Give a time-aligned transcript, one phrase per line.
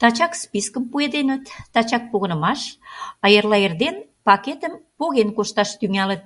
[0.00, 1.44] Тачак спискым пуэденыт,
[1.74, 2.60] тачак погынымаш,
[3.24, 6.24] а эрла эрден пакетым поген кошташ тӱҥалыт.